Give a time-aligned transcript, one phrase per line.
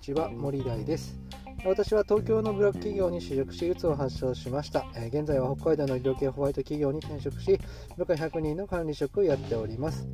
[0.00, 1.18] ちは森大です
[1.62, 4.86] 私は東京のブラック企業に就職し、うつを発症しました。
[4.96, 7.60] えー、現在は北海道の医療系ホワイト企業に転職し、
[7.98, 10.08] 部下100人の管理職をやっております。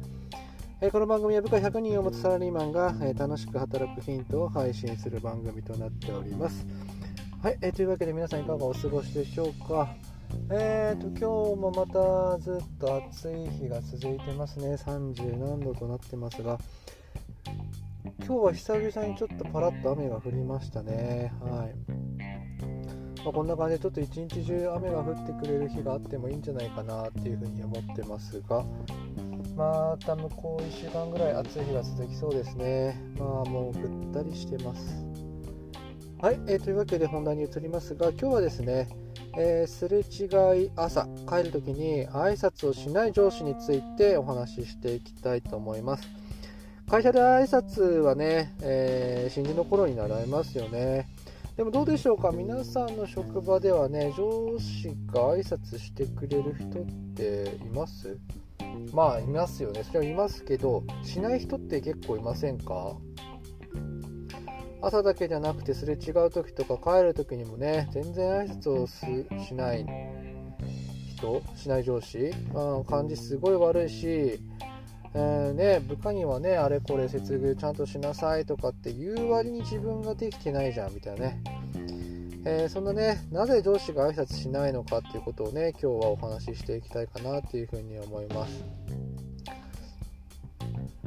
[0.80, 6.66] えー、この番組は部下100人を持つサラリーマンが、えー、楽しく働くヒントを配信する番組となっております。
[7.44, 9.94] はい、えというわけで皆さんいかがお過ごしでしょうか。
[10.50, 14.74] えーと、今日もまたずっと暑い日が続いてますね。
[14.74, 16.58] 30何度となってますが、
[18.18, 21.32] 今日は久々にちょっとパラッと雨が降りましたね。
[21.40, 21.74] はい。
[23.24, 28.64] まあ、こんな感じでちょっと一日中雨が降ってくれる日があってもいいんじゃないかなっていうふうに思ってますが、
[29.56, 33.00] また向こう1週間ぐらい暑い日が続きそうですね。
[33.18, 35.04] まあもうぐったりしてます。
[36.20, 38.88] はい、えー、というわけで本題に移りますが、今日はですね、
[39.36, 46.25] えー、すれ違い朝帰るときに挨拶をしない上司についてお話ししていきたいと思います。
[46.88, 51.08] 会社で挨拶はね、えー、新人の頃に習いますよね。
[51.56, 52.30] でもどうでしょうか？
[52.30, 58.16] 皆さんの職場ではね、上司が挨拶してくれる人っています？
[58.92, 59.82] まあいますよね。
[59.82, 62.96] それはいますけど、しない人って結構いませんか？
[64.80, 69.84] 朝だけじゃなくてすれ違う時とか帰る時にもね、全然挨拶をしない
[71.16, 74.38] 人、しない上司、まあ、感じすごい悪いし、
[75.18, 81.42] えー、ね、部下にはね、あれこれ接遇ちゃんとしなさいとかって言う割に自分ができてないじゃんみたいなね。
[82.44, 88.62] えー、そんなね、なぜ上司が挨拶しないのかっていうことをね、今日はお話ししていきたいかなっていうふうに思います。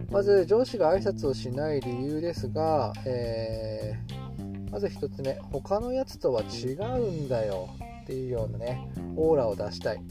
[0.10, 7.70] まず、上司が挨拶をしない理由ですが、えー、まず1つ目、他のやつとは違うんだよ
[8.02, 10.02] っていうようなね、オーラを出したい。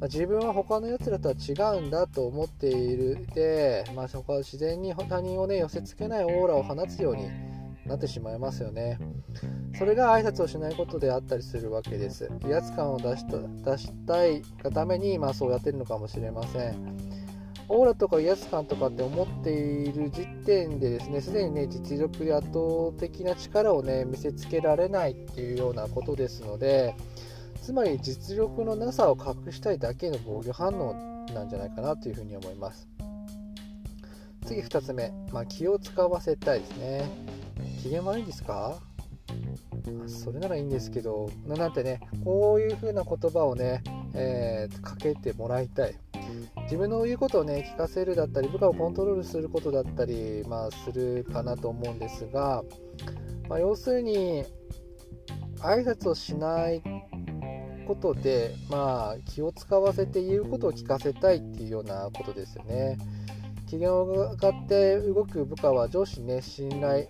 [0.00, 7.30] まあ、自分は他のやつらとは違うんだと思っているで、まあ、そこは自然に他人をね寄せつけないオーラを放つように
[7.86, 8.98] なってしまいますよね。
[9.78, 12.28] それが挨拶をしないことであったりするわけです。
[12.46, 13.38] 威圧感を出した
[13.70, 16.96] 出したいがために、まあ、そうやってるのかもしれません。
[17.68, 22.58] オーラとか威圧感とかって思っている時点でですねすでにね実力で圧倒
[22.98, 26.94] 的な力をね見せつけられないっていうようなことですので
[27.66, 30.94] つまり実力のなさを隠したいだけの防御反応
[31.34, 32.86] なんじゃないかなというふうに思います。
[34.46, 37.10] 次2つ目、まあ、気を使わせたいですね。
[37.82, 38.78] 機嫌悪いんですか？
[40.06, 41.28] それならいいんですけど。
[41.44, 43.82] なんてねこういう風な言葉をね、
[44.14, 45.96] えー、かけてもらいたい。
[46.66, 52.62] 自分の言うことをね聞かせるだったり部下をコントロールすることだったり、まあ、するかなと思うんですが、
[53.48, 54.44] まあ、要するに
[55.58, 56.80] 挨拶をしない
[57.86, 62.98] ことで、まあ、気を使わせて言うことを聞かせたいっていうようなことですよね。
[63.66, 67.08] 機嫌を上がって動く部下は上司にね、信頼、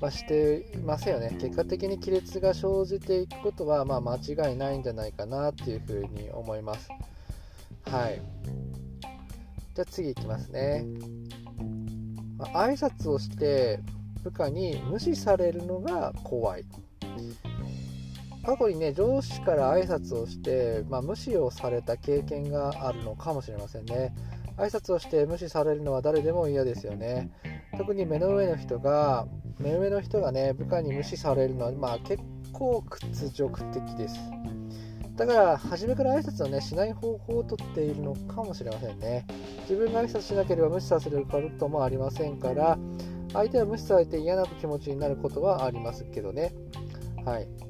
[0.00, 1.36] まあ、していませんよね。
[1.40, 6.88] 結果的に亀裂が生じていくことは、まあ、間違いないんじゃないかなっていうふうに思います。
[7.82, 8.20] はい。
[9.74, 10.84] じゃあ次いきますね。
[12.36, 13.80] まあ、挨拶をして
[14.22, 16.64] 部下に無視されるのが怖い。
[18.48, 24.14] 過去にね上司から挨拶をして、まあ、無視をされた経験があるのかもしれませんね。
[24.56, 27.30] 挨拶をして無視されるのは誰でも嫌ですよね。
[27.76, 29.26] 特に目の上の人が
[29.58, 32.22] 目上の人がね部下に無視されるのは、まあ、結
[32.54, 34.16] 構屈辱的です。
[35.16, 39.26] だから初めから挨拶をねしない方法をとっているのかもしれませんね。
[39.68, 42.78] 自分が挨拶しなければ無視させることもありませんから
[43.34, 46.54] 相手は無視されて嫌な気持ちになることはありますけどね。
[47.26, 47.67] はい。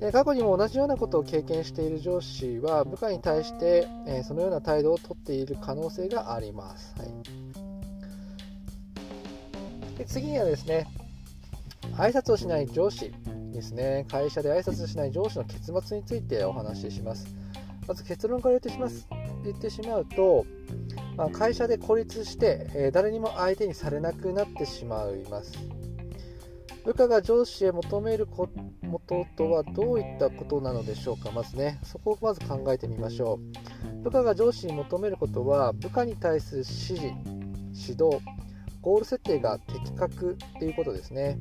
[0.00, 6.94] で過去にも同じようなことを経験している上司は部下に対して、えー、そのような態度をとっている可能性があります。
[6.98, 7.08] はい、
[9.98, 10.86] で次にはですね
[11.96, 13.10] 挨拶をしない上司
[13.52, 14.04] ですね。
[14.10, 17.26] 会社で挨拶しない上司の結末についてお話しします。
[17.88, 19.08] まず結論から言ってします。
[19.44, 20.44] 言ってしまうと、
[21.16, 25.52] まあ、会社で孤立して、えー、誰にも相手にされなくなってしまいます。
[26.86, 28.48] 部下が上司へ求めるこ
[29.08, 31.32] ととはどういったことなのでしょうか？
[31.32, 33.40] まずねそこをまず考えてみましょ
[34.00, 34.04] う。
[34.04, 37.02] 部下が上司に求めることは部下に対する指示
[37.74, 38.20] 指導
[38.80, 41.40] ゴール設定が的確っていうことですね。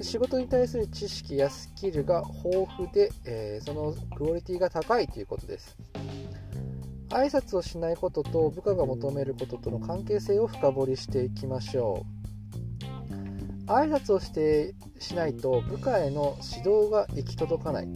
[0.00, 5.76] 仕事に対する知識やスキルが豊富で、えー、そのクオリティが高いということです。
[7.10, 12.21] 挨拶をしないことと部下が求めることとの関係性を深掘りしていきましょう。
[13.66, 17.88] 挨拶をしてしないと部下への指導が行き届かない。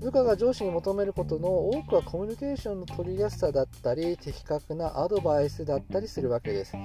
[0.00, 6.76] 部下が上司に求めることの多くはコミュニケーションの取りやすさだったり的確なアドバイスだったりするわけです。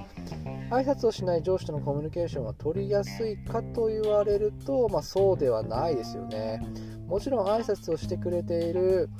[0.70, 6.62] 挨拶をしない上司とのコミュニケーションは取りやすいかと言われると、まあ、そうではないですよね。
[7.06, 9.10] もちろん挨拶をしてくれている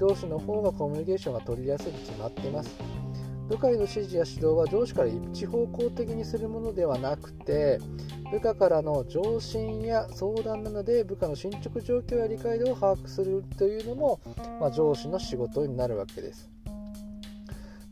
[0.00, 3.03] 上司の方がコミュニケーションが取りやすいに決まっています。
[3.48, 7.78] 部下への指示や指導は上司から一方向的にするものではなくて
[8.30, 14.20] 部下からの上申や相談などで部下の進捗状況や理解度を把握するというのも、
[14.60, 16.50] まあ、上司の仕事になるわけです。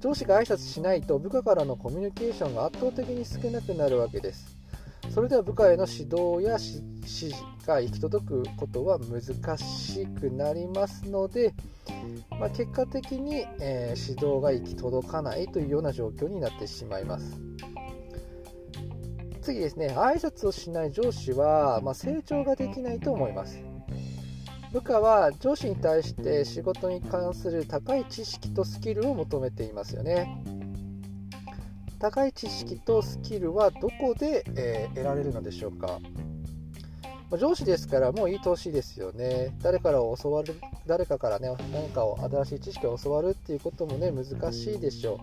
[0.00, 4.61] 上司が挨拶しないと部下からのコミュニケーションが圧倒的に少なくなるわけです。
[5.10, 7.34] それでは部下への指導や指示
[7.66, 11.52] が行き届くことは難しくなりますので、
[12.30, 17.40] まあ、結果的に、えー、指導が行き届かないというような状況になってしまいます。
[19.42, 23.58] 次ですね、挨拶をしない上司は、まあ、成長ができないと思います。
[24.72, 30.42] 部下は上司に対して仕事に関する高い知識とスキルを求めていますよね。
[32.02, 36.00] 高い知識とスキルはどこで、えー、得られるのでしょうか
[37.38, 39.56] 上司ですからもういい年ですよね。
[39.62, 45.20] 誰から教わる、誰かからね、何かを新しい知識を教わるっていうこともね、難しいでしょ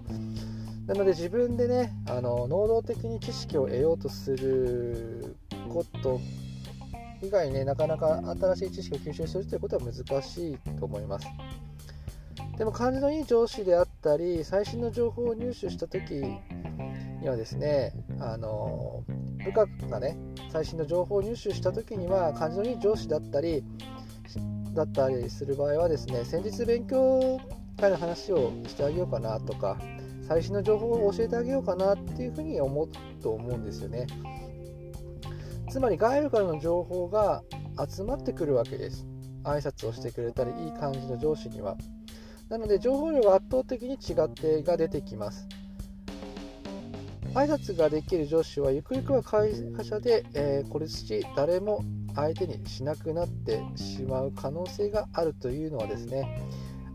[0.88, 0.88] う。
[0.88, 5.36] なので自分でね、あの能動的に知識を得ようとする
[5.68, 6.22] こと
[7.22, 11.28] 以外ね、なかなか新しい知識を吸収するということは難しいと思います。
[12.60, 16.14] でも感じのいい上司であったり、最新の情報を入手した時
[17.22, 19.06] にはですね、あの
[19.44, 20.18] 部下がね
[20.52, 23.64] 最新の情報を入手した時には感じのいい上司だったり
[24.74, 27.40] だったりする場合はですね先日勉強
[27.80, 29.78] 会の話をしてあげようかなとか
[30.28, 32.90] 最新の情報を教えてあげようかなっていうふうに思う
[33.24, 34.06] と思うんですよね。
[35.70, 37.42] つまり外部からの情報が
[37.90, 39.08] 集まってくるわけです。
[39.44, 41.78] 挨拶をしてくれたりいい感じの上司には。
[42.50, 45.48] なので情報量が圧倒的に違ってが出てきます。
[47.36, 49.54] 挨拶ができる上司はゆくゆくは会
[49.84, 51.84] 社で、えー、孤立し誰も
[52.16, 56.42] 相手にしなくなってしまう可能性があるというのはですね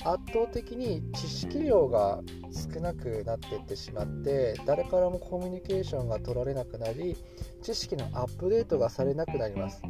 [0.05, 2.21] 圧倒的に知識量が
[2.75, 7.17] 少なくなっていってしまって誰からもコミュニケーションが取られなくなり
[7.63, 9.83] 知識のアップデートがされなくなります。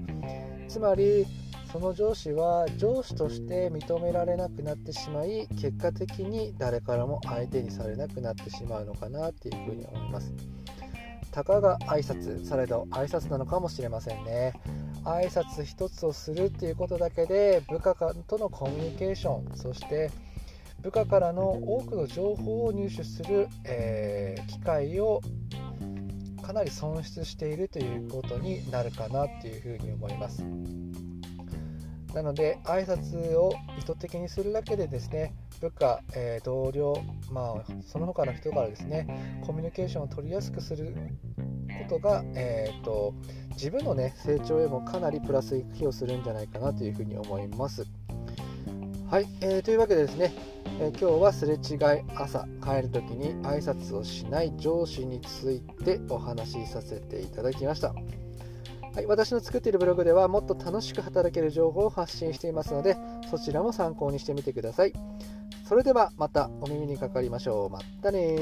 [0.69, 1.27] つまり
[1.75, 10.33] その上司は上司として認められなくなってしまい結果的に誰からも相手にされなくなってしまうのかなっていうふうに思います
[11.33, 14.53] たかが挨拶されど挨拶なのかもしれませんね
[15.03, 17.97] 挨拶一つをするっていうことだけで部下
[18.29, 20.13] とのコミュニケーションそして
[20.81, 25.21] 部下からの多くの情報を入手する、えー、機会を
[26.41, 30.45] かなり損失しているということになるかなっていうふうに思います。
[32.15, 40.95] なので挨拶を意図的にするだけでですね部下、えー、同僚、まあ、その他の人からですねコミュニケーションを取りやすくする
[41.89, 43.15] ことが、えーと、
[43.51, 47.85] 自分の、ね、成長へもかなりプラス寄与するんじゃないかなというふうに思います。
[49.11, 50.33] はい、えー、というわけでですね、
[50.81, 57.95] えー、今日はすれ違い朝帰る時に挨拶をしない上司についてお話しさせていただきました。
[58.95, 62.97] はい、私の作っているブログではもっと楽しく働ける情報を発信していますので
[63.29, 64.93] そちらも参考にしてみてください。
[65.69, 67.71] それではまたお耳にかかりましょう。
[67.71, 68.37] またね